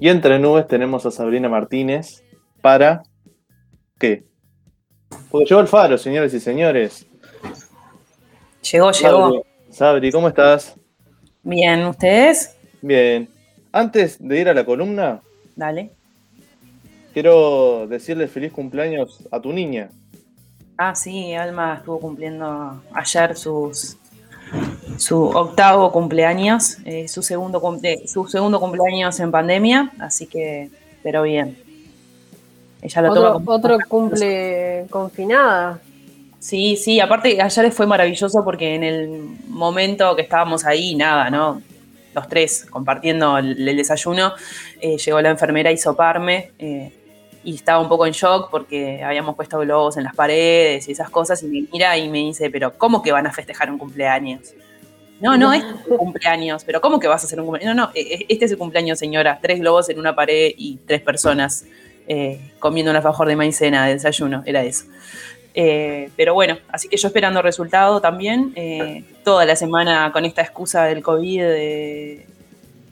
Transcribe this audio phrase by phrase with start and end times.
[0.00, 2.24] Y entre nubes tenemos a Sabrina Martínez
[2.62, 3.02] para.
[3.98, 4.24] ¿Qué?
[5.30, 7.06] Porque llegó el faro, señores y señores.
[8.72, 9.44] Llegó, llegó.
[9.68, 10.74] Sabri, ¿cómo estás?
[11.42, 12.56] Bien, ¿ustedes?
[12.80, 13.28] Bien.
[13.72, 15.20] Antes de ir a la columna.
[15.54, 15.90] Dale.
[17.12, 19.90] Quiero decirle feliz cumpleaños a tu niña.
[20.78, 23.98] Ah, sí, Alma estuvo cumpliendo ayer sus,
[24.98, 27.60] su octavo cumpleaños, eh, su, segundo,
[28.06, 30.70] su segundo cumpleaños en pandemia, así que,
[31.02, 31.56] pero bien.
[32.82, 35.80] Ella lo otro, otro cumple confinada.
[36.38, 41.60] Sí, sí, aparte ayer fue maravilloso porque en el momento que estábamos ahí, nada, ¿no?
[42.14, 44.32] Los tres compartiendo el, desayuno,
[44.80, 46.52] eh, llegó la enfermera a hisoparme.
[46.58, 46.96] Eh,
[47.42, 51.08] y estaba un poco en shock porque habíamos puesto globos en las paredes y esas
[51.08, 54.52] cosas y me mira y me dice, pero ¿cómo que van a festejar un cumpleaños?
[55.20, 57.76] No, no, es un cumpleaños, pero ¿cómo que vas a hacer un cumpleaños?
[57.76, 59.38] No, no, e, e, este es el cumpleaños, señora.
[59.40, 61.66] Tres globos en una pared y tres personas
[62.08, 64.84] eh, comiendo un alfajor de maicena de desayuno, era eso.
[65.54, 70.42] Eh, pero bueno, así que yo esperando resultado también, eh, toda la semana con esta
[70.42, 71.42] excusa del COVID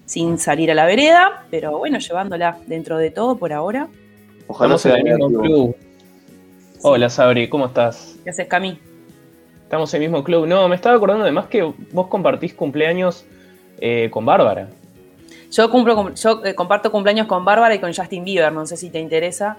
[0.06, 3.88] sin salir a la vereda, pero bueno, llevándola dentro de todo por ahora.
[4.46, 5.76] Ojalá en el mismo club.
[6.82, 8.16] Hola Sabri, ¿cómo estás?
[8.22, 8.78] ¿Qué haces, Cami?
[9.68, 10.46] Estamos en el mismo club.
[10.46, 11.60] No, me estaba acordando además que
[11.92, 13.26] vos compartís cumpleaños
[13.78, 14.70] eh, con Bárbara.
[15.50, 18.88] Yo, cumplo, yo eh, comparto cumpleaños con Bárbara y con Justin Bieber, no sé si
[18.88, 19.58] te interesa.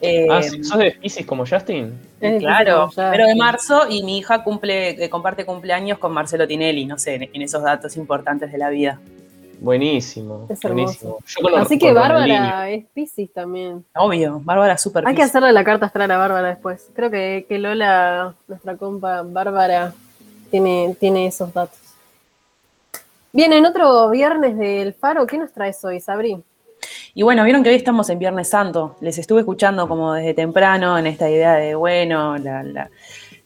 [0.00, 1.98] Eh, ah, ¿sos de Pisces como Justin?
[2.38, 7.28] claro, pero de marzo y mi hija cumple, comparte cumpleaños con Marcelo Tinelli, no sé,
[7.32, 9.00] en esos datos importantes de la vida.
[9.60, 10.48] Buenísimo.
[10.62, 11.18] buenísimo.
[11.56, 13.84] Así que Bárbara es Pisces también.
[13.94, 16.88] Obvio, Bárbara es súper Hay que hacerle la carta astral a Bárbara después.
[16.94, 19.92] Creo que, que Lola, nuestra compa Bárbara,
[20.50, 21.78] tiene, tiene esos datos.
[23.32, 26.42] Bien, en otro viernes del Faro, ¿qué nos traes hoy, Sabri?
[27.14, 28.96] Y bueno, vieron que hoy estamos en Viernes Santo.
[29.00, 32.90] Les estuve escuchando como desde temprano en esta idea de, bueno, la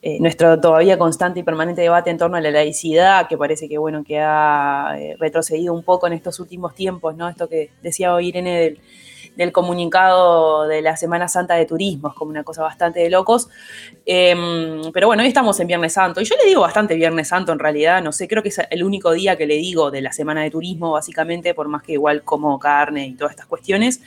[0.07, 3.79] eh, nuestro todavía constante y permanente debate en torno a la laicidad, que parece que
[3.79, 7.27] bueno, que ha eh, retrocedido un poco en estos últimos tiempos, ¿no?
[7.27, 8.79] Esto que decía hoy Irene del,
[9.35, 13.49] del comunicado de la Semana Santa de Turismo, es como una cosa bastante de locos.
[14.05, 17.51] Em, pero bueno, hoy estamos en Viernes Santo, y yo le digo bastante Viernes Santo
[17.51, 20.11] en realidad, no sé, creo que es el único día que le digo de la
[20.11, 24.01] Semana de Turismo, básicamente, por más que igual como carne y todas estas cuestiones.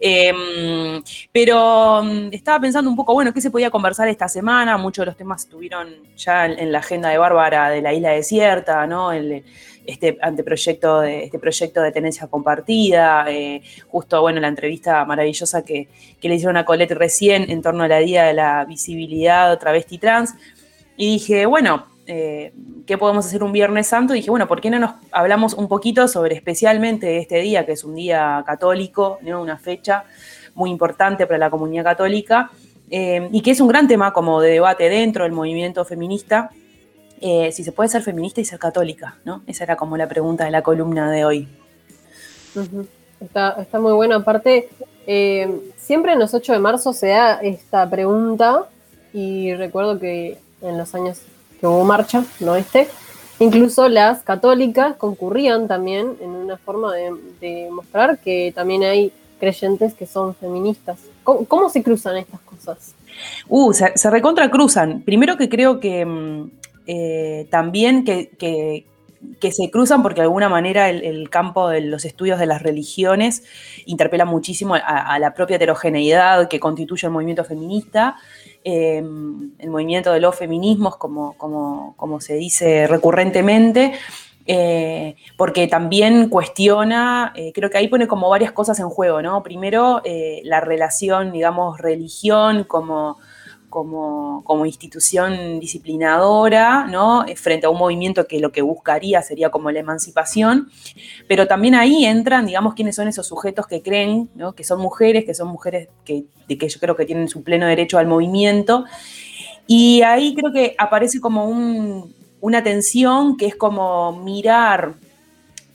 [0.00, 4.76] Em, pero mm, estaba pensando un poco, bueno, ¿qué se podía conversar esta semana?
[4.76, 8.86] Muchos de los temas estuvieron ya en, la agenda de Bárbara de la isla desierta,
[8.86, 9.12] ¿no?
[9.12, 9.44] El,
[9.86, 15.88] este anteproyecto de, este proyecto de tenencia compartida, eh, justo bueno la entrevista maravillosa que,
[16.20, 20.34] le hicieron a Colette recién en torno a Día de la Visibilidad Travesti Trans,
[20.96, 22.52] y dije, bueno, eh,
[22.86, 24.14] ¿qué podemos hacer un Viernes Santo?
[24.14, 27.72] Y dije, bueno, ¿por qué no nos hablamos un poquito sobre especialmente este día, que
[27.72, 30.04] es un día católico, una fecha
[30.54, 32.50] muy importante para la comunidad católica,
[32.90, 36.50] eh, y que es un gran tema como de debate dentro del movimiento feminista,
[37.24, 39.42] eh, si se puede ser feminista y ser católica, ¿no?
[39.46, 41.48] Esa era como la pregunta de la columna de hoy.
[43.20, 44.16] está, muy bueno.
[44.16, 44.68] Aparte,
[45.06, 48.64] eh, siempre en los 8 de marzo se da esta pregunta
[49.12, 51.20] y recuerdo que en los años
[51.60, 52.88] que hubo marcha, no este,
[53.38, 60.08] incluso las católicas concurrían también en una forma de, mostrar que también hay creyentes que
[60.08, 60.98] son feministas.
[61.22, 62.96] ¿Cómo, se cruzan estas cosas?
[63.46, 65.02] Uh, se, se recontra cruzan.
[65.02, 66.50] Primero que creo que mm,
[66.86, 68.86] eh, también que,
[69.52, 73.44] se cruzan porque de alguna manera el, campo de los estudios de las religiones
[73.86, 78.16] interpela muchísimo a, la propia heterogeneidad que constituye el movimiento feminista,
[78.64, 83.92] em, el movimiento de los feminismos, como, como, se dice recurrentemente.
[84.44, 89.40] Eh, porque también cuestiona, eh, creo que ahí pone como varias cosas en juego, ¿no?
[89.44, 90.02] Primero,
[90.42, 93.18] la relación, digamos, religión como,
[93.72, 97.24] como, institución disciplinadora, ¿no?
[97.26, 100.70] Eh, frente a un movimiento que lo que buscaría sería como la emancipación,
[101.26, 104.52] pero también ahí entran, digamos, quiénes son esos sujetos que creen, ¿no?
[104.52, 107.98] que son mujeres, que son mujeres que, que yo creo que tienen su pleno derecho
[107.98, 108.84] al movimiento,
[109.66, 111.46] y ahí creo que aparece como
[112.40, 114.94] una tensión que es como mirar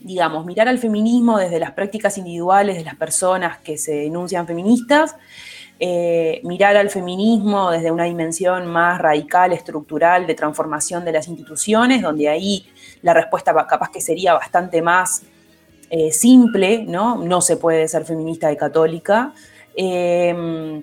[0.00, 5.16] digamos, mirar al feminismo desde las prácticas individuales de las personas que se denuncian feministas
[5.80, 12.02] eh, mirar al feminismo desde una dimensión más radical, estructural, de transformación de las instituciones,
[12.02, 12.66] donde ahí
[13.02, 15.22] la respuesta capaz que sería bastante más
[15.90, 17.16] eh, simple, ¿no?
[17.16, 19.32] No se puede ser feminista y católica.
[19.76, 20.82] Em,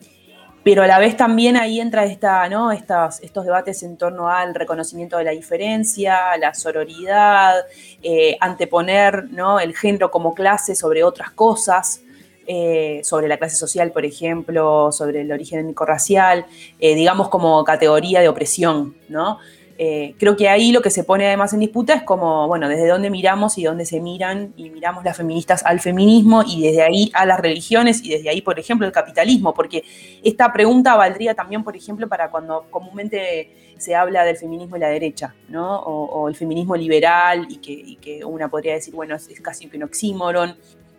[0.66, 2.72] pero a la vez también ahí entra esta, ¿no?
[2.72, 7.54] estos debates en torno al reconocimiento de la diferencia, la sororidad,
[8.02, 9.60] eh, anteponer ¿no?
[9.60, 12.02] el género como clase sobre otras cosas,
[12.48, 16.46] eh, sobre la clase social, por ejemplo, sobre el origen étnico-racial,
[16.80, 19.40] eh, digamos como categoría de opresión, ¿no?
[19.78, 22.88] Eh, creo que ahí lo que se pone además en disputa es como, bueno, desde
[22.88, 27.12] dónde miramos y dónde se miran, y miramos las feministas al feminismo y desde ahí
[27.14, 29.84] a las religiones y desde ahí, por ejemplo, el capitalismo, porque
[30.24, 34.88] esta pregunta valdría también, por ejemplo, para cuando comúnmente se habla del feminismo y la
[34.88, 35.80] derecha, ¿no?
[35.80, 40.56] O, el feminismo liberal y que, una podría decir, bueno, es, casi que un oxímoron,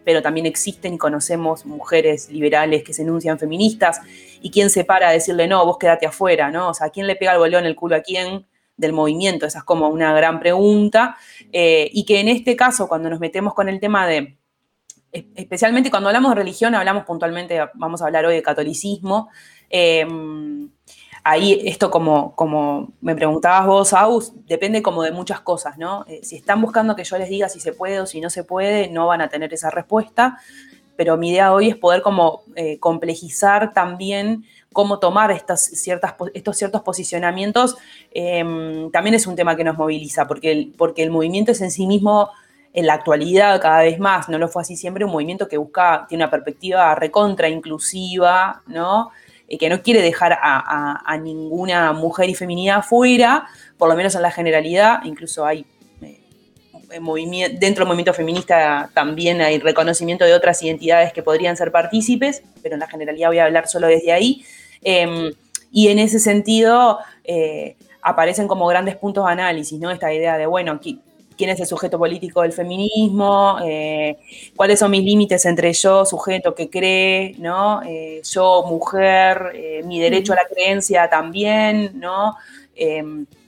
[0.07, 4.01] pero también existen y conocemos mujeres liberales que se enuncian feministas,
[4.41, 6.69] y quién se para a decirle, no, vos quédate afuera, ¿no?
[6.69, 8.47] O sea, ¿quién le pega el bolón el culo a quién?
[8.77, 9.47] del movimiento?
[9.47, 11.17] Esa es como una gran pregunta.
[11.51, 14.37] Eh, y que en este caso, cuando nos metemos con el tema de,
[15.11, 19.31] especialmente cuando hablamos de religión, hablamos puntualmente, vamos a hablar hoy de catolicismo.
[19.71, 20.71] Em,
[21.27, 26.05] ahí esto como, como me preguntabas vos, Aus, depende como de muchas cosas, ¿no?
[26.07, 28.45] Eh, si están buscando que yo les diga si se puede o si no se
[28.45, 30.39] puede, no van a tener esa respuesta.
[30.95, 36.57] Pero mi idea hoy es poder como eh, complejizar también cómo tomar estas ciertas, estos
[36.57, 37.77] ciertos posicionamientos,
[38.13, 41.73] em, también es un tema que nos moviliza, porque el, porque el movimiento es en
[41.73, 42.31] sí mismo,
[42.73, 46.07] en la actualidad cada vez más, no lo fue así siempre, un movimiento que busca,
[46.09, 49.11] tiene una perspectiva recontra inclusiva, ¿no?
[49.49, 53.47] Eh, que no quiere dejar a, ninguna mujer y feminidad fuera,
[53.79, 55.65] por lo menos en la generalidad, incluso hay
[56.03, 61.71] eh, movimiento, dentro del movimiento feminista también hay reconocimiento de otras identidades que podrían ser
[61.71, 64.45] partícipes, pero en la generalidad voy a hablar solo desde ahí.
[64.83, 65.33] Em,
[65.71, 69.91] y en ese sentido eh, aparecen como grandes puntos de análisis, ¿no?
[69.91, 70.81] Esta idea de, bueno,
[71.37, 74.19] quién es el sujeto político del feminismo, eh,
[74.55, 77.83] cuáles son mis límites entre yo, sujeto que cree, ¿no?
[77.83, 82.37] Eh, yo, mujer, mi derecho a la creencia también, ¿no?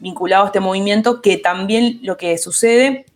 [0.00, 3.06] Vinculado a este movimiento, que también lo que sucede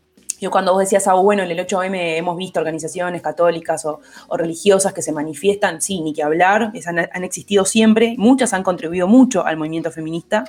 [0.42, 4.00] yo cuando vos decías, ah, bueno, en el 8M hemos visto organizaciones católicas o,
[4.36, 9.46] religiosas que se manifiestan, sí, ni que hablar, han, existido siempre, muchas han contribuido mucho
[9.46, 10.42] al movimiento feminista,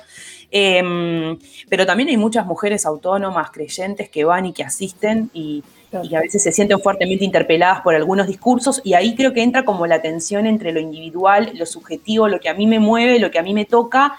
[0.50, 1.38] em,
[1.68, 5.62] pero también hay muchas mujeres autónomas, creyentes, que van y que asisten y
[5.92, 9.86] a veces se sienten fuertemente interpeladas por algunos discursos y ahí creo que entra como
[9.86, 13.38] la tensión entre lo individual, lo subjetivo, lo que a mí me mueve, lo que
[13.38, 14.16] a mí me toca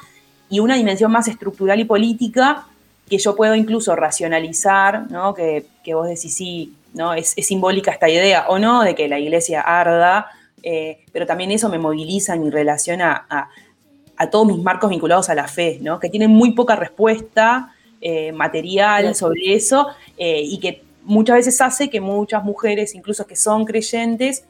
[0.50, 2.66] y una dimensión más estructural y política
[3.10, 5.34] que yo puedo incluso racionalizar, ¿no?
[5.34, 7.14] que, vos decís, sí, ¿no?
[7.14, 10.28] Es, simbólica esta idea, o no, de que la iglesia arda,
[10.64, 13.50] eh, pero también eso me moviliza en mi relación a,
[14.32, 16.00] todos mis marcos vinculados a la fe, ¿no?
[16.00, 19.88] que tienen muy poca respuesta eh, material sobre eso
[20.18, 24.46] eh, y que muchas veces hace que muchas mujeres, incluso que son creyentes,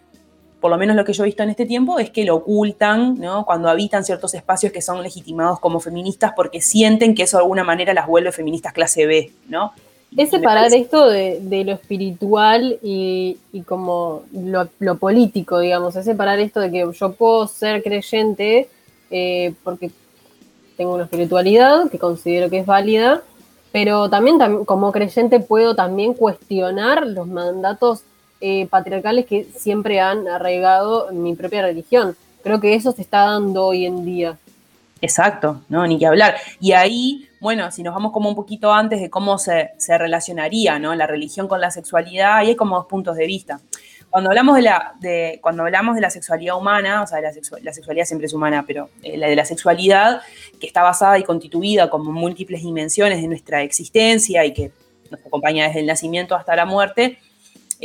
[0.59, 3.19] por lo menos lo que yo he visto en este tiempo, es que lo ocultan,
[3.19, 3.45] ¿no?
[3.45, 7.63] Cuando habitan ciertos espacios que son legitimados como feministas porque sienten que eso de alguna
[7.63, 9.73] manera las vuelve feministas clase B, ¿no?
[10.15, 16.71] Es separar esto de, lo espiritual y, como lo, político, digamos, es separar esto de
[16.71, 18.69] que yo puedo ser creyente
[19.11, 19.91] eh, porque
[20.77, 23.23] tengo una espiritualidad que considero que es válida,
[23.73, 28.03] pero también como creyente puedo también cuestionar los mandatos
[28.41, 32.15] eh, patriarcales que siempre han arraigado mi propia religión.
[32.43, 34.37] Creo que eso se está dando hoy en día.
[35.01, 36.35] Exacto, no, ni que hablar.
[36.59, 40.95] Y ahí, bueno, si nos vamos como un poquito antes de cómo se, relacionaría ¿no?
[40.95, 43.59] la religión con la sexualidad, ahí hay como dos puntos de vista.
[44.09, 47.31] Cuando hablamos de la, de, cuando hablamos de la sexualidad humana, o sea, la,
[47.62, 50.21] la sexualidad siempre es humana, pero eh, la de la sexualidad,
[50.60, 54.71] que está basada y constituida como múltiples dimensiones de nuestra existencia y que
[55.12, 57.19] nos acompaña desde el nacimiento hasta la muerte,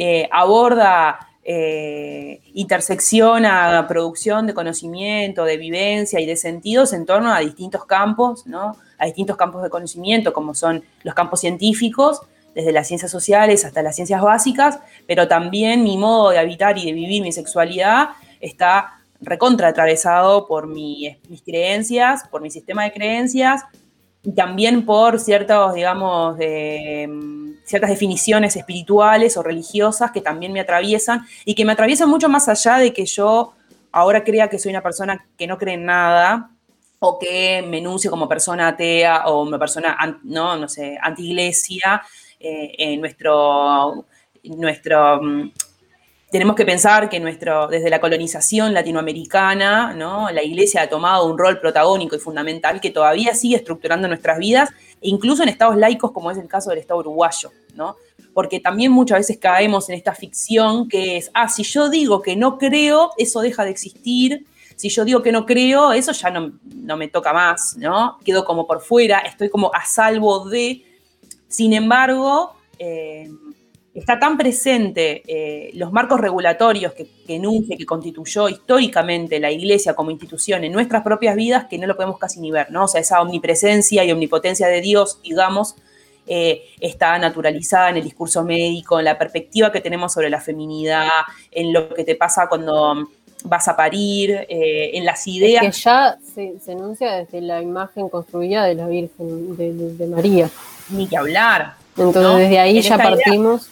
[0.02, 7.40] eh, aborda, eh, intersecciona producción de conocimiento, de vivencia y de sentidos en torno a
[7.40, 8.78] distintos campos, ¿no?
[8.96, 12.22] a distintos campos de conocimiento, como son los campos científicos,
[12.54, 16.86] desde las ciencias sociales hasta las ciencias básicas, pero también mi modo de habitar y
[16.86, 18.08] de vivir mi sexualidad
[18.40, 23.64] está recontra atravesado por mis creencias, por mi sistema de creencias,
[24.22, 27.39] y también por ciertos, digamos, mm,
[27.70, 32.48] ciertas definiciones espirituales o religiosas que también me atraviesan y que me atraviesan mucho más
[32.48, 33.54] allá de que yo
[33.92, 36.50] ahora crea que soy una persona que no cree en nada
[36.98, 42.02] o que me enuncie como persona atea o una persona, no, no sé, anti-iglesia,
[42.38, 44.04] eh, en nuestro,
[44.44, 45.52] nuestro mm,
[46.30, 50.30] tenemos que pensar que nuestro, desde la colonización latinoamericana, ¿no?
[50.30, 54.70] la iglesia ha tomado un rol protagónico y fundamental que todavía sigue estructurando nuestras vidas,
[55.00, 57.96] e incluso en estados laicos como es el caso del Estado uruguayo, ¿no?
[58.32, 62.36] porque también muchas veces caemos en esta ficción que es, ah, si yo digo que
[62.36, 64.46] no creo, eso deja de existir,
[64.76, 68.18] si yo digo que no creo, eso ya no, no me toca más, ¿no?
[68.24, 70.84] Quedo como por fuera, estoy como a salvo de,
[71.48, 73.28] sin embargo, eh,
[73.94, 79.94] está tan presente eh, los marcos regulatorios que, que enuncia, que constituyó históricamente la Iglesia
[79.94, 82.84] como institución en nuestras propias vidas que no lo podemos casi ni ver, ¿no?
[82.84, 85.76] O sea, esa omnipresencia y omnipotencia de Dios, digamos,
[86.32, 91.08] eh, está naturalizada en el discurso médico, en la perspectiva que tenemos sobre la feminidad,
[91.50, 93.08] en lo que te pasa cuando
[93.42, 95.62] vas a parir, eh, en las ideas.
[95.62, 100.48] que ya se, enuncia desde la imagen construida de la Virgen, de, María.
[100.90, 101.74] Ni que hablar.
[101.96, 103.68] Entonces desde ahí ya partimos.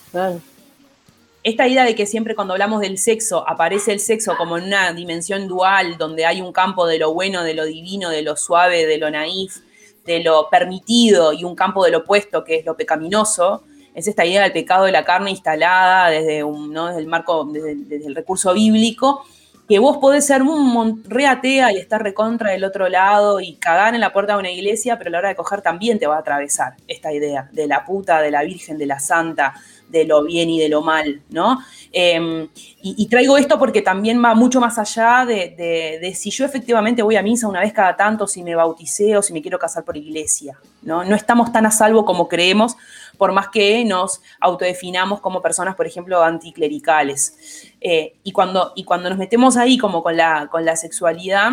[1.44, 4.92] Esta idea de que siempre cuando hablamos del sexo aparece el sexo como en una
[4.92, 8.86] dimensión dual, donde hay un campo de lo bueno, de lo divino, de lo suave,
[8.86, 9.56] de lo naif,
[10.04, 13.62] de lo permitido y un campo del opuesto, que es lo pecaminoso,
[13.94, 16.88] es esta idea del pecado de la carne instalada desde, un, ¿no?
[16.88, 19.24] desde el marco, desde el recurso bíblico,
[19.68, 24.00] que vos podés ser un reatea y estar recontra del otro lado y cagar en
[24.00, 26.20] la puerta de una iglesia, pero a la hora de coger también te va a
[26.20, 29.54] atravesar esta idea de la puta, de la virgen, de la santa,
[29.90, 31.58] de lo bien y de lo mal, ¿no?
[31.92, 32.48] Em,
[32.82, 37.22] y, traigo esto porque también va mucho más allá de, si yo efectivamente voy a
[37.22, 40.58] misa una vez cada tanto, si me bauticé o si me quiero casar por iglesia,
[40.82, 41.04] ¿no?
[41.04, 42.76] No estamos tan a salvo como creemos,
[43.18, 47.72] por más que nos autodefinamos como personas, por ejemplo, anticlericales.
[47.80, 51.50] Eh, y, cuando, y cuando nos metemos ahí como con la, con la sexualidad,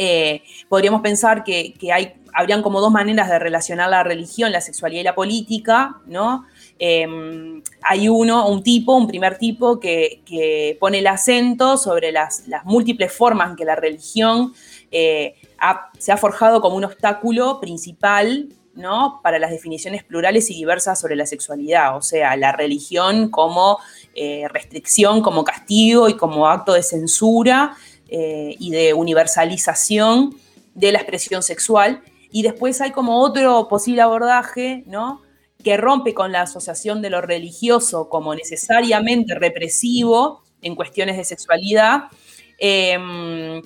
[0.00, 5.00] eh, podríamos pensar que, hay, habrían como dos maneras de relacionar la religión, la sexualidad
[5.00, 6.46] y la política, ¿no?
[6.78, 13.12] Em, hay uno, un tipo, un primer tipo, que, pone el acento sobre las, múltiples
[13.12, 14.54] formas en que la religión
[14.92, 15.34] eh,
[15.98, 19.20] se ha forjado como un obstáculo principal ¿no?
[19.22, 23.78] para las definiciones plurales y diversas sobre la sexualidad, o sea, la religión como
[24.14, 27.76] eh, restricción, como castigo y como acto de censura
[28.08, 30.34] eh, y de universalización
[30.74, 32.02] de la expresión sexual.
[32.30, 35.22] Y después hay como otro posible abordaje, ¿no?
[35.62, 42.04] que rompe con la asociación de lo religioso como necesariamente represivo en cuestiones de sexualidad.
[42.58, 43.60] Em,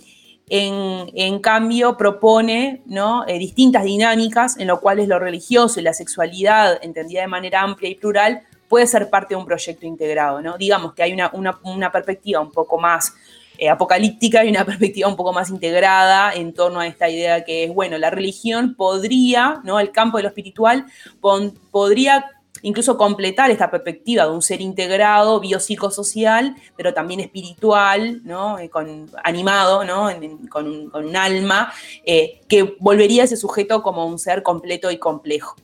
[0.48, 2.82] en, cambio, propone.
[3.26, 7.90] Eh, distintas dinámicas en las cuales lo religioso y la sexualidad, entendida de manera amplia
[7.90, 10.40] y plural, puede ser parte de un proyecto integrado.
[10.58, 13.14] Digamos que hay una, perspectiva un poco más
[13.58, 17.64] eh, apocalíptica y una perspectiva un poco más integrada en torno a esta idea que
[17.64, 19.78] es, bueno, la religión podría, ¿no?
[19.78, 20.86] el campo de lo espiritual,
[21.70, 22.24] podría
[22.62, 28.58] incluso completar esta perspectiva de un ser integrado, biopsicosocial, pero también espiritual, ¿no?
[28.58, 30.08] Eh, con, animado, ¿no?
[30.48, 31.72] con, un, alma,
[32.04, 35.56] eh, que volvería a ese sujeto como un ser completo y complejo.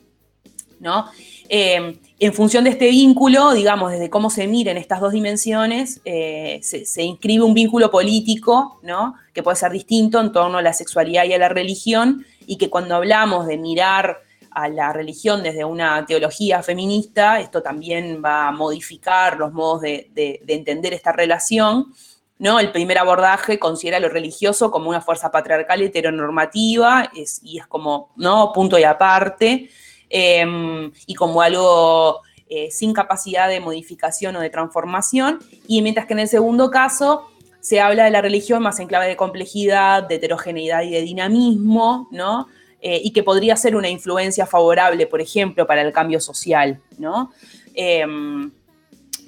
[0.79, 1.07] ¿no?
[1.49, 6.85] Eh, en función de este vínculo, digamos, desde cómo se miren estas dos dimensiones, se,
[6.85, 9.15] se, inscribe un vínculo político, ¿no?
[9.33, 12.69] Que puede ser distinto en torno a la sexualidad y a la religión, y que
[12.69, 14.19] cuando hablamos de mirar
[14.51, 20.41] a la religión desde una teología feminista, esto también va a modificar los modos de,
[20.47, 21.93] entender esta relación.
[22.37, 22.59] ¿no?
[22.59, 28.51] El primer abordaje considera lo religioso como una fuerza patriarcal heteronormativa y es como ¿no?
[28.53, 29.69] punto y aparte,
[30.09, 36.13] em, y como algo eh, sin capacidad de modificación o de transformación, y mientras que
[36.13, 37.27] en el segundo caso
[37.59, 42.07] se habla de la religión más en clave de complejidad, de heterogeneidad y de dinamismo,
[42.11, 42.47] ¿no?
[42.81, 47.31] Eh, y que podría ser una influencia favorable, por ejemplo, para el cambio social, ¿no?
[47.73, 48.51] Em,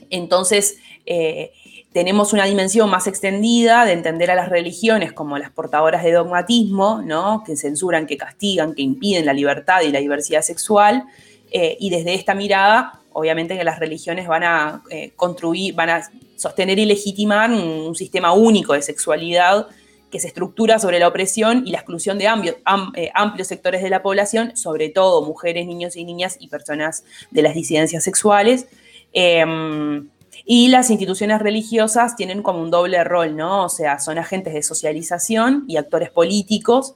[0.10, 1.51] entonces, eh,
[1.91, 7.01] tenemos una dimensión más extendida de entender a las religiones como las portadoras de dogmatismo,
[7.03, 7.43] ¿no?
[7.46, 11.03] que censuran, que castigan, que impiden la libertad y la diversidad sexual,
[11.51, 14.84] eh, y desde esta mirada, obviamente que las religiones van a
[15.17, 19.67] construir, van a sostener y legitimar un sistema único de sexualidad
[20.12, 24.03] que se estructura sobre la opresión y la exclusión de eh, amplios sectores de la
[24.03, 28.68] población, sobre todo mujeres, niños y niñas y personas de las disidencias sexuales.
[29.13, 30.10] Em,
[30.46, 33.65] y las instituciones religiosas tienen como un doble rol, ¿no?
[33.65, 36.96] O sea, son agentes de socialización y actores políticos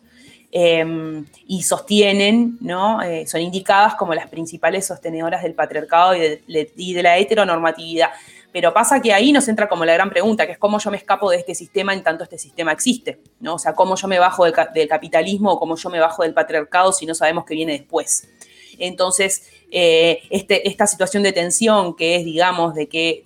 [0.51, 3.01] em, y sostienen, ¿no?
[3.01, 8.09] Eh, son indicadas como las principales sostenedoras del patriarcado y de la heteronormatividad.
[8.55, 10.95] Pero pasa que ahí nos entra como la gran pregunta, que es cómo yo me
[10.95, 13.55] escapo de este sistema en tanto este sistema existe, ¿no?
[13.55, 16.93] O sea, cómo yo me bajo del, capitalismo o cómo yo me bajo del patriarcado
[16.93, 18.29] si no sabemos qué viene después.
[18.79, 23.23] Entonces, eh, este, esta situación de tensión que es, digamos, de que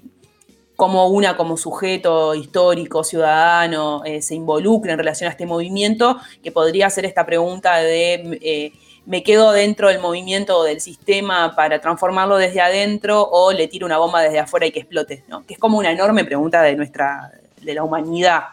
[0.76, 6.52] como una como sujeto histórico, ciudadano, eh, se involucra en relación a este movimiento, que
[6.52, 8.40] podría hacer esta pregunta de...
[8.42, 8.74] Eh,
[9.06, 13.86] me quedo dentro del movimiento o del sistema para transformarlo desde adentro o le tiro
[13.86, 15.46] una bomba desde afuera y que explote, ¿no?
[15.46, 18.44] Que es como una enorme pregunta de nuestra, de la humanidad.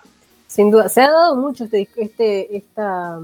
[0.46, 3.20] Sin duda, se ha dado mucho este, este estas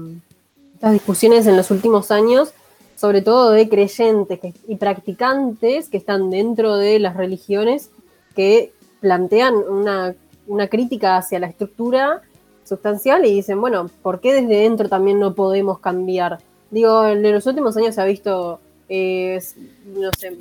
[0.91, 2.53] discusiones en los últimos años,
[2.95, 7.89] sobre todo de creyentes y practicantes que están dentro de las religiones
[8.35, 10.15] que plantean una,
[10.47, 12.21] una crítica hacia la estructura
[12.63, 16.39] sustancial y dicen, bueno, ¿por qué desde dentro también no podemos cambiar?
[16.73, 19.39] Digo, en los últimos años se ha visto, eh,
[19.95, 20.35] no sé,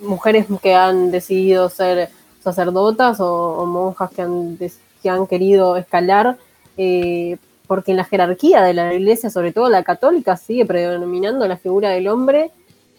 [0.00, 2.10] mujeres que han decidido ser
[2.44, 4.58] sacerdotas o, monjas que han,
[5.02, 6.36] que han querido escalar,
[6.76, 11.56] eh, porque en la jerarquía de la iglesia, sobre todo la católica, sigue predominando la
[11.56, 12.50] figura del hombre.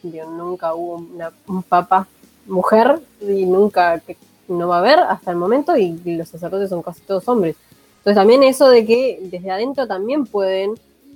[0.02, 1.06] nunca hubo
[1.48, 2.08] un papa
[2.48, 6.82] mujer y nunca que no va a haber hasta el momento y los sacerdotes son
[6.82, 7.56] casi todos hombres.
[8.00, 10.74] Entonces también eso de que desde adentro también pueden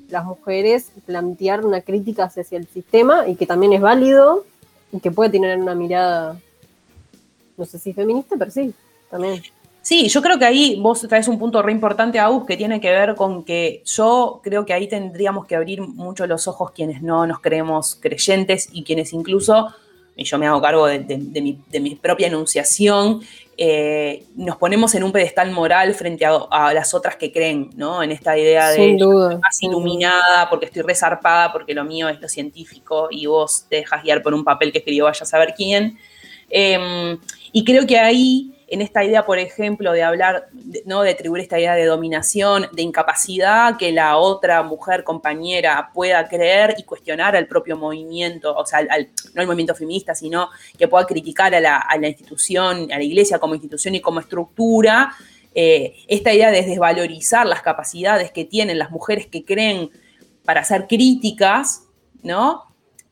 [0.09, 4.45] las mujeres plantear una crítica hacia el sistema y que también es válido
[4.91, 6.39] y que puede tener una mirada,
[7.57, 8.73] no sé si feminista, pero sí,
[9.09, 9.41] también.
[9.85, 12.89] Sí, yo creo que ahí vos traes un punto re importante, Agus, que tiene que
[12.89, 17.27] ver con que yo creo que ahí tendríamos que abrir mucho los ojos quienes no
[17.27, 19.75] nos creemos creyentes y quienes incluso,
[20.15, 23.21] y yo me hago cargo de, mi, propia enunciación,
[23.57, 28.03] eh, nos ponemos en un pedestal moral frente a, las otras que creen, ¿no?
[28.03, 28.97] En esta idea de
[29.41, 34.03] más iluminada porque estoy resarpada, porque lo mío es lo científico y vos te dejas
[34.03, 35.97] guiar por un papel que escribió vaya a saber quién.
[36.49, 37.17] Em,
[37.53, 40.47] y creo que ahí en esta idea, por ejemplo, de hablar,
[40.85, 41.03] ¿no?
[41.03, 46.75] de atribuir esta idea de dominación, de incapacidad que la otra mujer compañera pueda creer
[46.77, 51.53] y cuestionar al propio movimiento, o sea, no al movimiento feminista, sino que pueda criticar
[51.53, 55.13] a la, institución, a la iglesia como institución y como estructura,
[55.53, 59.91] eh, esta idea de desvalorizar las capacidades que tienen las mujeres que creen
[60.43, 61.83] para ser críticas,
[62.23, 62.64] ¿no?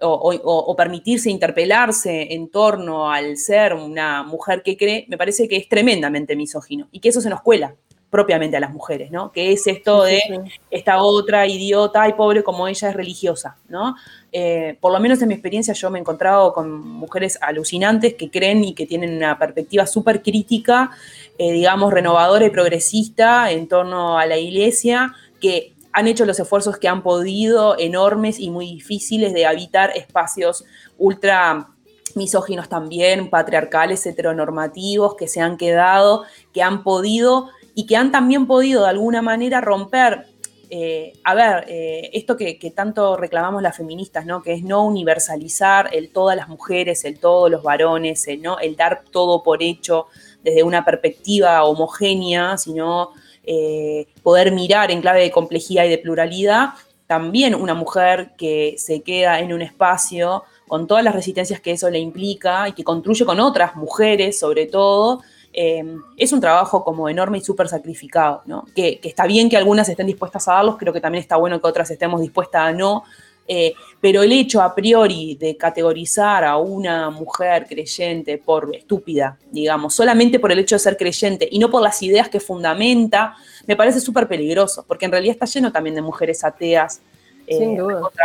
[0.03, 5.67] O, permitirse interpelarse en torno al ser una mujer que cree, me parece que es
[5.69, 7.75] tremendamente misógino y que eso se nos cuela
[8.13, 9.31] propiamente a las mujeres, ¿no?
[9.31, 10.21] Que es esto de
[10.69, 13.95] esta otra idiota y pobre como ella es religiosa, ¿no?
[14.31, 18.29] Eh, por lo menos en mi experiencia yo me he encontrado con mujeres alucinantes que
[18.29, 20.91] creen y que tienen una perspectiva súper crítica,
[21.39, 26.77] eh, digamos, renovadora y progresista en torno a la iglesia, que han hecho los esfuerzos
[26.77, 30.65] que han podido, enormes y muy difíciles, de habitar espacios
[30.97, 31.69] ultra
[32.15, 38.47] misóginos también, patriarcales, heteronormativos, que se han quedado, que han podido y que han también
[38.47, 40.27] podido de alguna manera romper,
[40.69, 44.41] eh, a ver, eh, esto que, tanto reclamamos las feministas, ¿no?
[44.41, 48.59] que es no universalizar el todas las mujeres, el todos los varones, el, ¿no?
[48.59, 50.07] el dar todo por hecho
[50.43, 53.11] desde una perspectiva homogénea, sino
[53.43, 56.69] eh, poder mirar en clave de complejidad y de pluralidad,
[57.07, 61.89] también una mujer que se queda en un espacio con todas las resistencias que eso
[61.89, 65.83] le implica y que construye con otras mujeres sobre todo, eh,
[66.17, 68.65] es un trabajo como enorme y súper sacrificado, ¿no?
[68.75, 71.61] Que, que, está bien que algunas estén dispuestas a darlos, creo que también está bueno
[71.61, 73.03] que otras estemos dispuestas a no,
[73.47, 79.93] eh, pero el hecho a priori de categorizar a una mujer creyente por estúpida, digamos,
[79.93, 83.35] solamente por el hecho de ser creyente y no por las ideas que fundamenta,
[83.67, 87.01] me parece súper peligroso, porque en realidad está lleno también de mujeres ateas,
[87.47, 87.77] eh,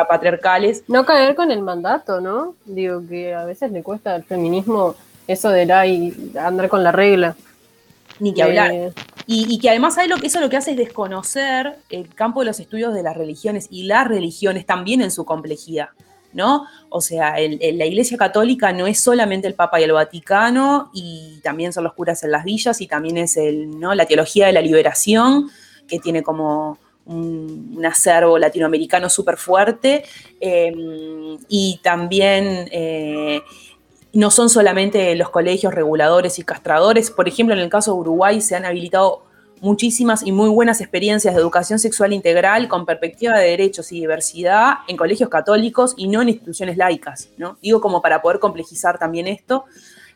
[0.09, 0.85] patriarcales.
[0.87, 2.55] No caer con el mandato, ¿no?
[2.65, 4.95] Digo que a veces le cuesta al feminismo
[5.27, 7.37] eso de la y andar con la regla.
[8.21, 8.93] Ni que hablar.
[9.27, 12.95] Y, que además lo eso lo que hace es desconocer el campo de los estudios
[12.95, 15.91] de las religiones y las religiones también en su complejidad,
[16.33, 16.65] ¿no?
[16.89, 21.75] O sea, la Iglesia Católica no es solamente el Papa y el Vaticano, y también
[21.75, 23.95] son los curas en las villas, y también es el, ¿no?
[23.95, 25.51] la teología de la liberación,
[25.87, 30.05] que tiene como un, acervo latinoamericano súper fuerte,
[30.41, 30.73] eh,
[31.49, 32.67] y también...
[32.73, 33.43] Eh,
[34.13, 37.11] no son solamente los colegios reguladores y castradores.
[37.11, 39.23] Por ejemplo, en el caso de Uruguay se han habilitado
[39.61, 44.79] muchísimas y muy buenas experiencias de educación sexual integral con perspectiva de derechos y diversidad
[44.87, 47.59] en colegios católicos y no en instituciones laicas, ¿no?
[47.61, 49.65] Digo como para poder complejizar también esto.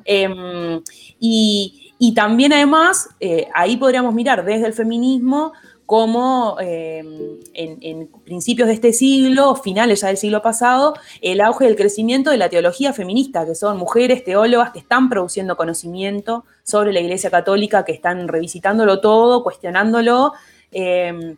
[0.05, 0.83] Em,
[1.19, 5.53] y, también además, eh, ahí podríamos mirar desde el feminismo
[5.93, 11.77] como em, en, principios de este siglo, finales ya del siglo pasado, el auge del
[11.77, 17.01] crecimiento de la teología feminista, que son mujeres teólogas que están produciendo conocimiento sobre la
[17.01, 20.33] Iglesia Católica, que están revisitándolo todo, cuestionándolo.
[20.71, 21.37] Em,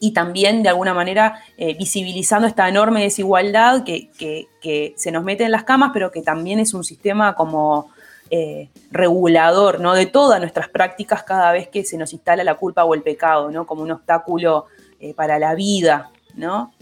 [0.00, 5.44] y también de alguna manera eh, visibilizando esta enorme desigualdad que, que, se nos mete
[5.44, 7.90] en las camas, pero que también es un sistema como
[8.34, 9.92] eh, regulador ¿no?
[9.92, 13.50] de todas nuestras prácticas cada vez que se nos instala la culpa o el pecado,
[13.50, 13.66] ¿no?
[13.66, 14.64] como un obstáculo
[15.00, 16.10] eh, para la vida.
[16.34, 16.72] ¿no?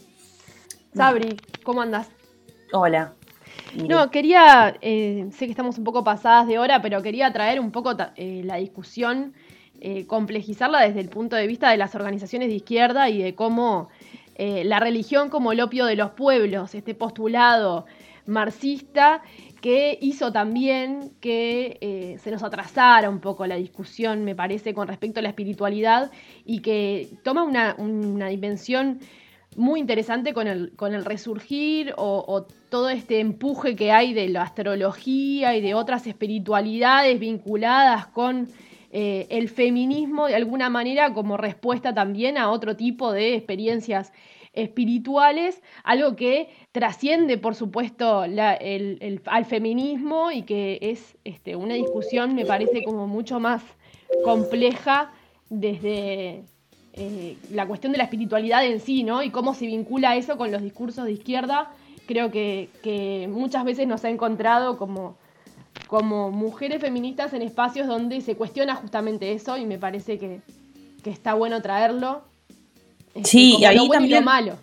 [0.95, 2.09] Sabri, ¿cómo andas?
[2.73, 3.15] Hola.
[3.75, 7.73] No, quería, eh, sé que estamos un poco pasadas de hora, pero quería traer un
[7.73, 9.35] poco la discusión,
[10.07, 13.89] complejizarla desde el punto de vista de las organizaciones de izquierda y de cómo
[14.39, 17.87] la religión como el opio de los pueblos, este postulado
[18.27, 19.23] marxista
[19.61, 24.89] que hizo también que eh, se nos atrasara un poco la discusión, me parece, con
[24.89, 26.11] respecto a la espiritualidad
[26.45, 29.01] y que toma una, dimensión
[29.57, 34.43] muy interesante con el, con el resurgir o, todo este empuje que hay de la
[34.43, 38.49] astrología y de otras espiritualidades vinculadas con
[38.93, 44.13] eh, el feminismo de alguna manera como respuesta también a otro tipo de experiencias
[44.53, 52.45] espirituales, algo que trasciende, por supuesto, al feminismo y que es este, una discusión, me
[52.45, 53.63] parece, como mucho más
[54.25, 55.13] compleja
[55.49, 56.43] desde
[56.95, 59.23] eh, la cuestión de la espiritualidad en sí, ¿no?
[59.23, 61.71] Y cómo se vincula eso con los discursos de izquierda.
[62.07, 65.17] Creo que, muchas veces nos ha encontrado como,
[66.33, 70.41] mujeres feministas en espacios donde se cuestiona justamente eso y me parece que
[71.05, 72.30] está bueno traerlo
[73.25, 74.57] Sí, y ahí también malo.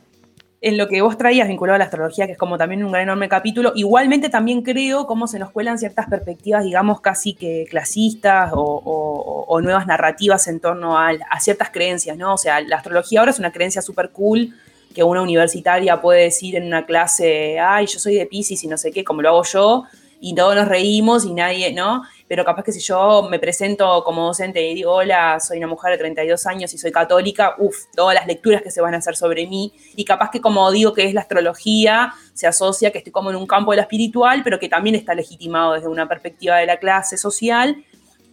[0.59, 3.03] En lo que vos traías vinculado a la astrología, que es como también un gran
[3.03, 8.51] enorme capítulo, igualmente también creo cómo se nos cuelan ciertas perspectivas, digamos, casi que clasistas
[8.55, 12.33] o, nuevas narrativas en torno a, a, ciertas creencias, ¿no?
[12.33, 14.53] O sea, la astrología ahora es una creencia súper cool
[14.97, 18.77] que una universitaria puede decir en una clase, ay, yo soy de Pisces y no
[18.77, 19.83] sé qué, como lo hago yo,
[20.19, 22.01] y todos nos reímos y nadie, ¿no?
[22.27, 25.91] Pero capaz que si yo me presento como docente y digo, hola, soy una mujer
[25.91, 29.15] de 32 años y soy católica, uff, todas las lecturas que se van a hacer
[29.15, 33.13] sobre mí, y capaz que como digo que es la astrología, se asocia que estoy
[33.13, 36.57] como en un campo de la espiritual, pero que también está legitimado desde una perspectiva
[36.57, 37.83] de la clase social,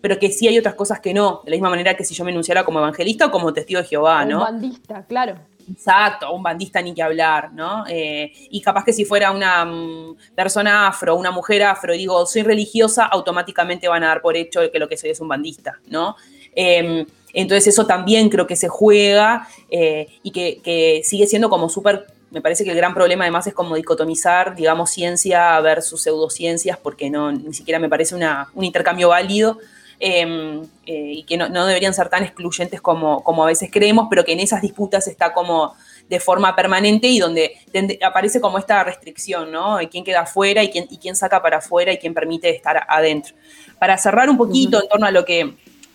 [0.01, 2.25] pero que sí hay otras cosas que no, de la misma manera que si yo
[2.25, 4.39] me enunciara como evangelista o como testigo de Jehová, ¿no?
[4.39, 5.37] Un bandista, claro.
[5.71, 7.85] Exacto, un bandista ni que hablar, ¿no?
[7.89, 12.43] Eh, y capaz que si fuera una mm, persona afro, una mujer afro, digo, soy
[12.43, 16.17] religiosa, automáticamente van a dar por hecho que lo que soy es un bandista, ¿no?
[16.55, 22.07] Em, entonces eso también creo que se juega eh, y que, sigue siendo como súper,
[22.31, 27.11] me parece que el gran problema además es como dicotomizar, digamos, ciencia versus pseudociencias, porque
[27.11, 29.59] no, ni siquiera me parece un intercambio válido.
[30.07, 34.23] Em, eh, y que no, deberían ser tan excluyentes como, como a veces creemos, pero
[34.23, 35.75] que en esas disputas está como
[36.11, 37.57] de forma permanente y donde
[38.05, 39.79] aparece como esta restricción, ¿no?
[39.79, 42.85] De quién queda afuera y quién, y quién saca para afuera y quién permite estar
[42.87, 43.35] adentro.
[43.79, 45.55] Para cerrar un poquito en torno a lo que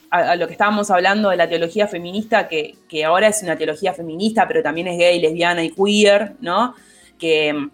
[0.10, 3.94] a, lo que estábamos hablando de la teología feminista, que, que, ahora es una teología
[3.94, 6.74] feminista, pero también es gay, lesbiana y queer, ¿no?
[7.20, 7.70] Que,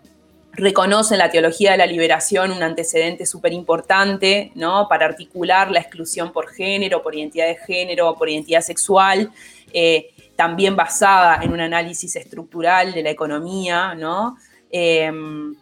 [0.57, 4.87] reconoce en la teología de la liberación un antecedente súper importante, ¿no?
[4.87, 9.31] Para articular la exclusión por género, por identidad de género, por identidad sexual,
[9.73, 14.37] eh, también basada en un análisis estructural de la economía, ¿no?
[14.71, 15.55] Em,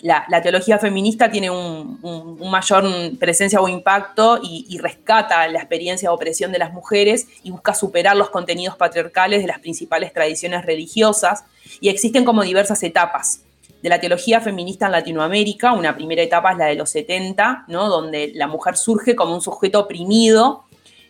[0.00, 2.84] la, teología feminista tiene un, mayor
[3.18, 8.16] presencia o impacto y, rescata la experiencia de opresión de las mujeres y busca superar
[8.16, 11.44] los contenidos patriarcales de las principales tradiciones religiosas
[11.80, 13.42] y existen como diversas etapas
[13.82, 15.72] de la teología feminista en Latinoamérica.
[15.72, 17.88] Una primera etapa es la de los 70, ¿no?
[17.88, 20.64] donde la mujer surge como un sujeto oprimido,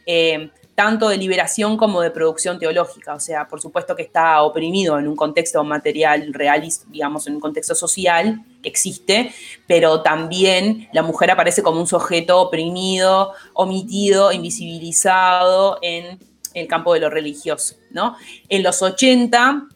[0.06, 3.14] eh, tanto de liberación como de producción teológica.
[3.14, 7.40] O sea, por supuesto que está oprimido en un contexto material real, digamos, en un
[7.40, 9.32] contexto social que existe,
[9.66, 16.18] pero también la mujer aparece como un sujeto oprimido, omitido, invisibilizado en
[16.54, 17.76] el campo de lo religioso.
[17.90, 18.16] ¿no?
[18.48, 19.68] En los 80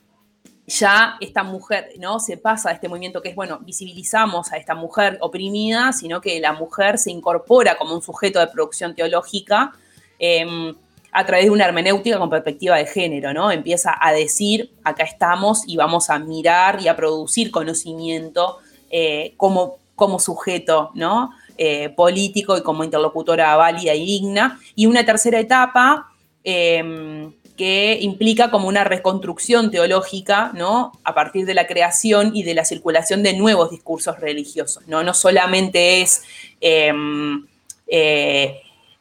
[0.66, 2.18] ya esta mujer, ¿no?
[2.20, 6.40] Se pasa a este movimiento que es, bueno, visibilizamos a esta mujer oprimida, sino que
[6.40, 9.72] la mujer se incorpora como un sujeto de producción teológica
[10.18, 10.74] em,
[11.12, 13.50] a través de una hermenéutica con perspectiva de género, ¿no?
[13.50, 18.58] Empieza a decir, acá estamos y vamos a mirar y a producir conocimiento
[18.90, 21.30] eh, como, como sujeto, ¿no?
[21.56, 24.58] Eh, político y como interlocutora válida y digna.
[24.74, 26.08] Y una tercera etapa
[26.42, 30.92] em, que implica como una reconstrucción teológica, ¿no?
[31.04, 35.02] A partir de la creación y de la circulación de nuevos discursos religiosos, ¿no?
[35.04, 36.22] No solamente es
[36.60, 37.46] em,
[37.86, 38.60] eh,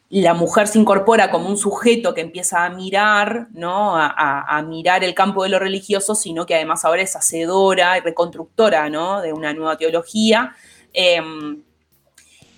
[0.09, 3.93] la mujer se incorpora como un sujeto que empieza a mirar, ¿no?
[3.95, 8.89] A, mirar el campo de lo religioso, sino que además ahora es hacedora y reconstructora,
[8.91, 9.21] ¿no?
[9.21, 10.55] De una nueva teología.
[10.93, 11.63] Em,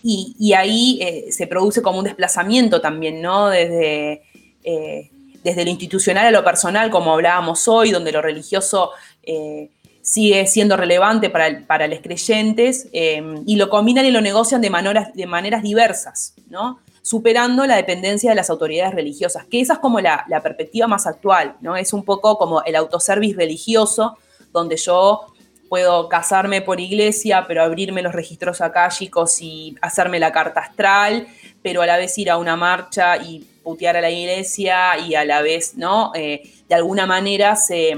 [0.04, 3.48] y, ahí eh, se produce como un desplazamiento también, ¿no?
[3.48, 4.24] Desde
[4.66, 5.12] eh,
[5.46, 8.90] desde lo institucional a lo personal, como hablábamos hoy, donde lo religioso
[9.22, 9.70] eh,
[10.02, 15.14] sigue siendo relevante para, los creyentes, eh, y lo combinan y lo negocian de maneras,
[15.14, 16.80] de maneras diversas, ¿no?
[17.04, 21.56] superando la dependencia de las autoridades religiosas, que esa es como la, perspectiva más actual,
[21.62, 21.78] ¿no?
[21.78, 24.18] Es un poco como el autoservice religioso,
[24.52, 25.28] donde yo
[25.70, 31.28] puedo casarme por iglesia, pero abrirme los registros acálicos y hacerme la carta astral,
[31.62, 35.26] pero a la vez ir a una marcha y putear a la iglesia y a
[35.26, 36.12] la vez, ¿no?
[36.16, 37.98] Eh, de alguna manera se,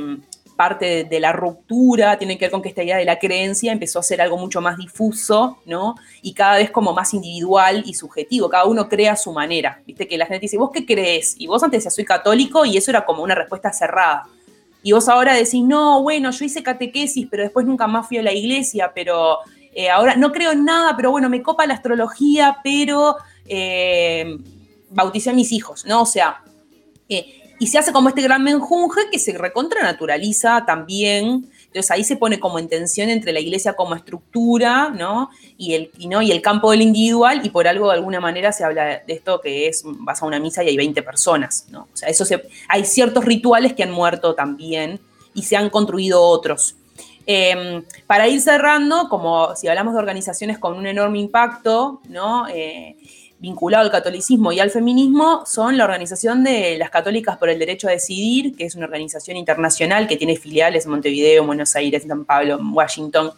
[0.56, 3.71] parte de, de, la ruptura, tiene que ver con que esta idea de la creencia
[3.71, 5.95] empezó a ser algo mucho más difuso, ¿no?
[6.21, 10.08] Y cada vez como más individual y subjetivo, cada uno crea a su manera, ¿viste?
[10.08, 11.36] Que la gente dice, ¿vos qué crees?
[11.38, 14.23] Y vos antes decías, soy católico, y eso era como una respuesta cerrada.
[14.82, 18.23] Y vos ahora decís, no, bueno, yo hice catequesis, pero después nunca más fui a
[18.23, 19.39] la iglesia, pero
[19.73, 24.38] eh, ahora no creo en nada, pero bueno, me copa la astrología, pero eh,
[24.89, 26.02] bauticé a mis hijos, ¿no?
[26.02, 26.43] O sea,
[27.10, 31.50] eh, y se hace como este gran menjunje que se recontranaturaliza también.
[31.65, 35.30] Entonces ahí se pone como en tensión entre la iglesia como estructura, ¿no?
[35.58, 36.21] Y el, y, ¿no?
[36.21, 39.41] y el campo del individual, y por algo de alguna manera se habla de esto
[39.41, 41.88] que es, vas a una misa y hay 20 personas, ¿no?
[41.91, 42.26] O sea, eso
[42.69, 45.00] hay ciertos rituales que han muerto también
[45.34, 46.76] y se han construido otros.
[47.26, 52.47] Eh, para ir cerrando, como si hablamos de organizaciones con un enorme impacto, ¿no?
[52.47, 52.95] Eh,
[53.39, 57.88] vinculado al catolicismo y al feminismo son la Organización de las Católicas por el Derecho
[57.88, 62.04] a Decidir, que es una organización internacional que tiene filiales en Montevideo, en Buenos Aires,
[62.08, 63.32] San Pablo, Washington.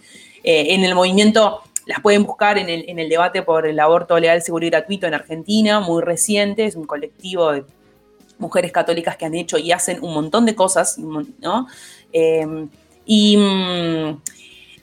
[0.44, 4.18] Eh, en el movimiento las pueden buscar en el, en el, debate por el aborto
[4.20, 7.66] legal, seguro y gratuito en Argentina, muy reciente, es un colectivo de
[8.38, 11.68] mujeres católicas que han hecho y hacen un montón de cosas, ¿no?
[12.14, 12.68] Eh,
[13.06, 13.38] y...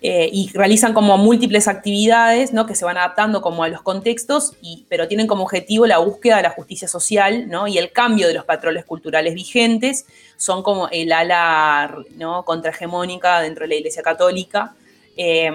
[0.03, 2.67] Eh, y realizan como múltiples actividades ¿no?
[2.67, 6.37] que se van adaptando como a los contextos, y, pero tienen como objetivo la búsqueda
[6.37, 7.67] de la justicia social ¿no?
[7.67, 10.07] y el cambio de los patrones culturales vigentes,
[10.37, 12.45] son como el ala ¿no?
[12.45, 14.75] contrahegemónica dentro de la Iglesia Católica.
[15.17, 15.51] Eh,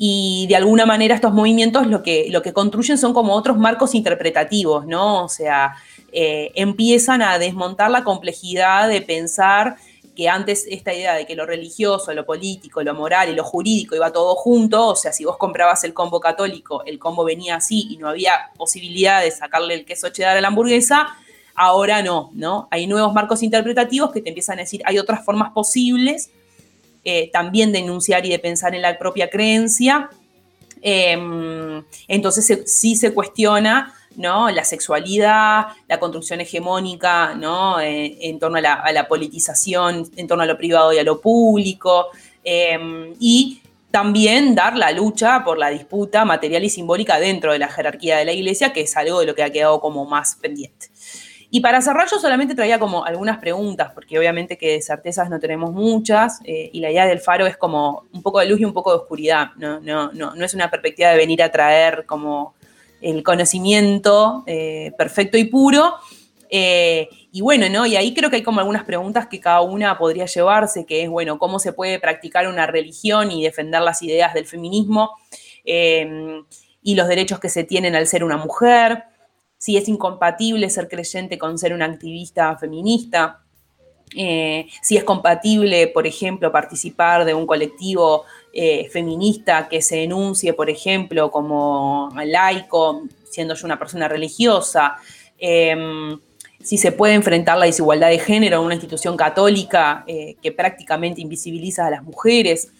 [0.00, 3.96] y de alguna manera estos movimientos lo que, lo que construyen son como otros marcos
[3.96, 5.24] interpretativos, ¿no?
[5.24, 5.74] O sea,
[6.12, 9.76] eh, empiezan a desmontar la complejidad de pensar
[10.18, 13.94] que antes esta idea de que lo religioso, lo político, lo moral y lo jurídico
[13.94, 17.86] iba todo junto, o sea, si vos comprabas el combo católico, el combo venía así
[17.88, 21.16] y no había posibilidad de sacarle el queso cheddar a la hamburguesa,
[21.54, 22.66] ahora no, ¿no?
[22.72, 26.30] Hay nuevos marcos interpretativos que te empiezan a decir, hay otras formas posibles
[27.04, 30.10] eh, también de enunciar y de pensar en la propia creencia.
[30.82, 31.16] Eh,
[32.08, 34.50] entonces sí se cuestiona ¿no?
[34.50, 37.80] La sexualidad, la construcción hegemónica, ¿no?
[37.80, 42.08] Eh, en torno a la, politización, en torno a lo privado y a lo público,
[42.44, 47.68] eh, y también dar la lucha por la disputa material y simbólica dentro de la
[47.68, 50.88] jerarquía de la iglesia, que es algo de lo que ha quedado como más pendiente.
[51.50, 55.72] Y para cerrar, yo solamente traía como algunas preguntas, porque obviamente que certezas no tenemos
[55.72, 58.74] muchas, eh, y la idea del faro es como un poco de luz y un
[58.74, 62.54] poco de oscuridad, no, no, no, no es una perspectiva de venir a traer como
[63.00, 65.94] el conocimiento eh, perfecto y puro.
[66.50, 67.86] Eh, y bueno, ¿no?
[67.86, 71.10] Y ahí creo que hay como algunas preguntas que cada una podría llevarse, que es,
[71.10, 75.10] bueno, cómo se puede practicar una religión y defender las ideas del feminismo
[75.64, 76.42] eh,
[76.82, 79.04] y los derechos que se tienen al ser una mujer,
[79.58, 83.42] si es incompatible ser creyente con ser una activista feminista,
[84.10, 88.24] si es compatible, por ejemplo, participar de un colectivo
[88.60, 94.96] eh, feminista que se enuncie, por ejemplo, como laico, siendo yo una persona religiosa,
[95.38, 95.76] eh,
[96.62, 101.20] si se puede enfrentar la desigualdad de género en una institución católica eh, que prácticamente
[101.20, 102.72] invisibiliza a las mujeres,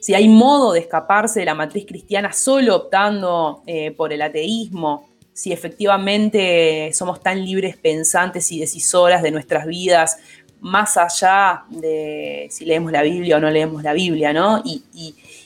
[0.00, 5.08] si hay modo de escaparse de la matriz cristiana solo optando eh, por el ateísmo,
[5.32, 10.18] si efectivamente somos tan libres pensantes y decisoras de nuestras vidas,
[10.64, 14.62] más allá de si leemos la Biblia o no leemos la Biblia, ¿no?
[14.64, 14.82] Y,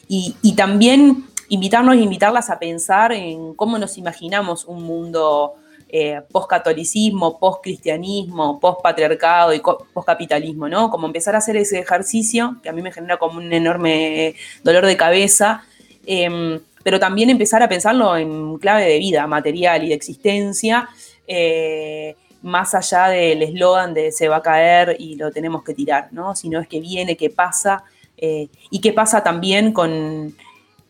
[0.08, 5.54] y, y, también invitarnos e invitarlas a pensar en cómo nos imaginamos un mundo
[5.88, 10.88] eh, post-catolicismo, post-cristianismo, post-patriarcado y post-capitalismo, ¿no?
[10.88, 14.86] Como empezar a hacer ese ejercicio, que a mí me genera como un enorme dolor
[14.86, 15.64] de cabeza,
[16.06, 20.88] eh, pero también empezar a pensarlo en clave de vida material y de existencia,
[21.26, 26.08] eh, más allá del eslogan de se va a caer y lo tenemos que tirar,
[26.12, 26.34] ¿no?
[26.36, 27.84] Sino es que viene, que pasa,
[28.16, 30.34] eh, y qué pasa también con...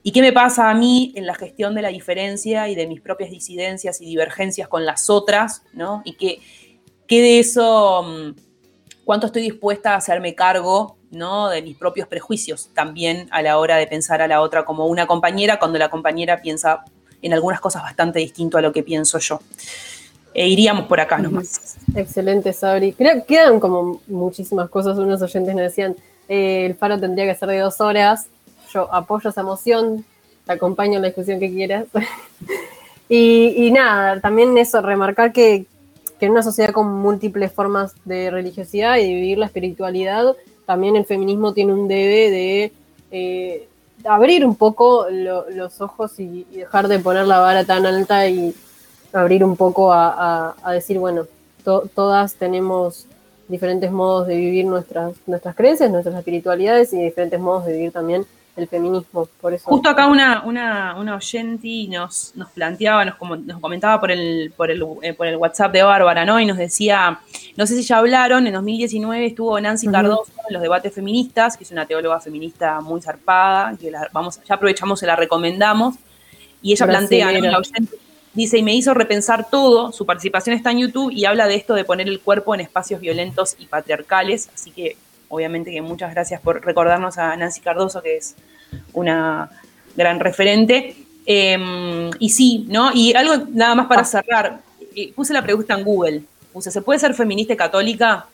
[0.02, 3.00] ¿Y qué me pasa a mí en la gestión de la diferencia y de mis
[3.00, 6.02] propias disidencias y divergencias con las otras, ¿no?
[6.04, 6.38] Y qué,
[7.06, 8.34] qué de eso, mm,
[9.04, 11.48] cuánto estoy dispuesta a hacerme cargo ¿no?
[11.48, 15.06] de mis propios prejuicios también a la hora de pensar a la otra como una
[15.06, 16.84] compañera, cuando la compañera piensa
[17.22, 19.40] en algunas cosas bastante distinto a lo que pienso yo.
[20.38, 21.76] E iríamos por acá nomás.
[21.96, 22.92] Excelente, Sabri.
[22.92, 24.96] Creo que quedan como muchísimas cosas.
[24.96, 25.96] Unos oyentes me decían,
[26.28, 28.28] eh, el faro tendría que ser de dos horas.
[28.72, 30.04] Yo apoyo esa moción,
[30.46, 31.86] te acompaño en la discusión que quieras.
[33.08, 35.66] y, nada, también eso, remarcar que,
[36.20, 41.04] en una sociedad con múltiples formas de religiosidad y de vivir la espiritualidad, también el
[41.04, 42.72] feminismo tiene un debe de
[43.10, 43.68] eh,
[44.04, 48.54] abrir un poco lo, los ojos y, dejar de poner la vara tan alta y
[49.12, 50.08] abrir un poco a,
[50.50, 51.26] a, a decir, bueno,
[51.64, 53.06] to, todas tenemos
[53.48, 58.26] diferentes modos de vivir nuestras, nuestras creencias, nuestras espiritualidades y diferentes modos de vivir también
[58.56, 59.28] el feminismo.
[59.40, 59.70] Por eso.
[59.70, 64.52] Justo acá una, una, una oyente nos, nos planteaba, nos, como- nos comentaba por el,
[64.56, 66.38] por, el, eh, por el WhatsApp de Bárbara, ¿no?
[66.40, 67.20] Y nos decía,
[67.56, 69.86] no sé si ya hablaron, en 2019 estuvo Nancy.
[69.86, 74.40] Cardoso en los debates feministas, que es una teóloga feminista muy zarpada, que la, vamos,
[74.46, 75.94] ya aprovechamos y la recomendamos.
[76.60, 77.40] Y ella plantea, ¿no?
[77.46, 77.96] La oyente
[78.38, 81.74] dice, y me hizo repensar todo, su participación está en YouTube y habla de esto
[81.74, 84.96] de poner el cuerpo en espacios violentos y patriarcales, así que
[85.28, 88.36] obviamente que muchas gracias por recordarnos a Nancy Cardoso, que es
[88.92, 89.50] una
[89.96, 90.96] gran referente.
[91.26, 92.90] Eh, y sí, ¿no?
[92.94, 94.60] Y algo nada más para cerrar,
[94.94, 96.22] eh, puse la pregunta en Google,
[96.52, 98.26] puse, ¿se puede ser feminista y católica?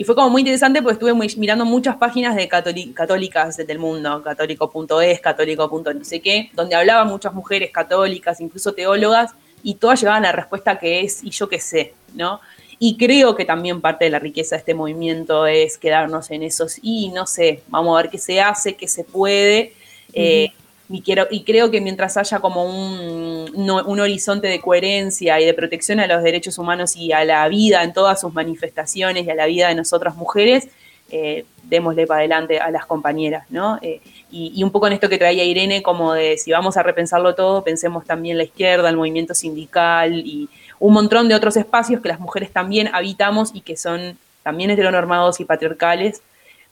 [0.00, 5.20] Y fue como muy interesante porque estuve mirando muchas páginas de católicas del mundo, católico.es,
[5.20, 5.82] católico.
[5.94, 9.32] no sé qué, donde hablaban muchas mujeres católicas, incluso teólogas,
[9.62, 12.40] y todas llegaban la respuesta que es, y yo qué sé, ¿no?
[12.78, 16.78] Y creo que también parte de la riqueza de este movimiento es quedarnos en esos,
[16.80, 19.74] y no sé, vamos a ver qué se hace, qué se puede.
[20.14, 20.48] eh,
[20.90, 25.54] y, quiero, y creo que mientras haya como un, un horizonte de coherencia y de
[25.54, 29.34] protección a los derechos humanos y a la vida en todas sus manifestaciones y a
[29.34, 30.68] la vida de nosotras mujeres,
[31.12, 33.78] eh, démosle para adelante a las compañeras, ¿no?
[33.82, 34.00] Eh,
[34.30, 37.34] y, y un poco en esto que traía Irene, como de si vamos a repensarlo
[37.34, 40.48] todo, pensemos también la izquierda, el movimiento sindical y
[40.80, 45.38] un montón de otros espacios que las mujeres también habitamos y que son también heteronormados
[45.40, 46.22] y patriarcales,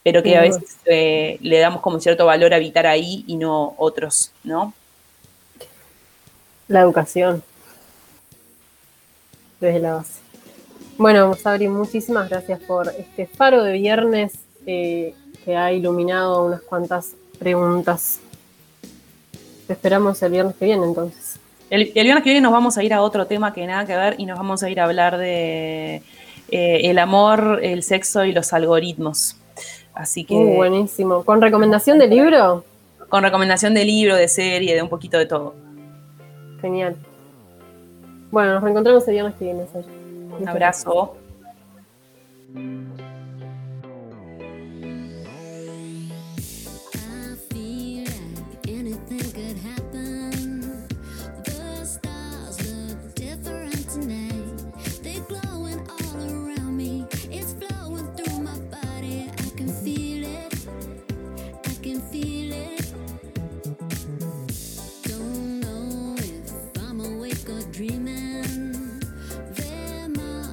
[0.03, 3.75] pero que a veces eh, le damos como cierto valor a habitar ahí y no
[3.77, 4.73] otros, ¿no?
[6.67, 7.43] La educación.
[9.59, 10.19] Desde la base.
[10.97, 14.33] Bueno, Sabri, muchísimas gracias por este faro de viernes
[14.65, 18.19] eh, que ha iluminado unas cuantas preguntas.
[19.67, 21.39] Te esperamos el viernes que viene, entonces.
[21.69, 23.95] El, el viernes que viene nos vamos a ir a otro tema que nada que
[23.95, 26.01] ver y nos vamos a ir a hablar de
[26.51, 29.35] eh, el amor, el sexo y los algoritmos.
[29.93, 31.23] Así que Uh, buenísimo.
[31.23, 32.63] ¿Con recomendación de libro?
[33.09, 35.55] con recomendación de libro, de serie, de un poquito de todo.
[36.61, 36.95] Genial.
[38.31, 39.65] Bueno, nos reencontramos el viernes que viene.
[40.39, 41.15] Un abrazo.